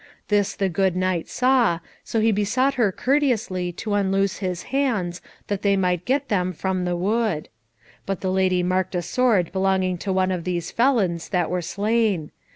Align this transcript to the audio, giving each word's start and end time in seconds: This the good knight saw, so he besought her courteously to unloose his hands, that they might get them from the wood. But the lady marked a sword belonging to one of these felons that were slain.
This 0.29 0.55
the 0.55 0.67
good 0.67 0.95
knight 0.95 1.27
saw, 1.29 1.77
so 2.03 2.21
he 2.21 2.31
besought 2.31 2.73
her 2.73 2.91
courteously 2.91 3.71
to 3.73 3.93
unloose 3.93 4.37
his 4.37 4.63
hands, 4.73 5.21
that 5.45 5.61
they 5.61 5.77
might 5.77 6.05
get 6.05 6.27
them 6.27 6.53
from 6.53 6.85
the 6.85 6.95
wood. 6.95 7.49
But 8.07 8.21
the 8.21 8.31
lady 8.31 8.63
marked 8.63 8.95
a 8.95 9.03
sword 9.03 9.51
belonging 9.51 9.99
to 9.99 10.11
one 10.11 10.31
of 10.31 10.43
these 10.43 10.71
felons 10.71 11.29
that 11.29 11.51
were 11.51 11.61
slain. 11.61 12.31